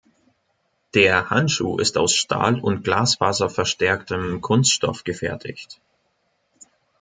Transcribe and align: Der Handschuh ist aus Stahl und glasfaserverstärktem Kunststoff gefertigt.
Der 0.95 1.29
Handschuh 1.29 1.77
ist 1.77 1.95
aus 1.95 2.15
Stahl 2.15 2.59
und 2.59 2.83
glasfaserverstärktem 2.83 4.41
Kunststoff 4.41 5.03
gefertigt. 5.03 5.79